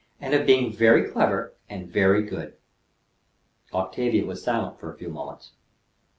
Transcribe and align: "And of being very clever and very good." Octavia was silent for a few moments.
"And 0.19 0.33
of 0.33 0.47
being 0.47 0.73
very 0.73 1.07
clever 1.11 1.53
and 1.69 1.87
very 1.87 2.23
good." 2.23 2.55
Octavia 3.71 4.25
was 4.25 4.41
silent 4.43 4.79
for 4.79 4.91
a 4.91 4.97
few 4.97 5.09
moments. 5.09 5.51